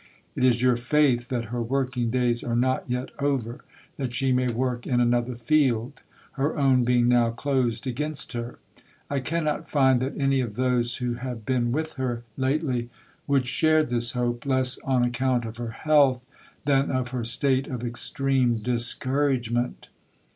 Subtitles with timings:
[0.35, 3.63] It is your faith that her working days are not yet over,
[3.97, 8.57] that she may work in another field, her own being now closed against her.
[9.11, 12.89] I cannot find that any of those who have been with her lately
[13.27, 16.25] would share this hope, less on account of her health,
[16.65, 19.89] than of her state of extreme discouragement."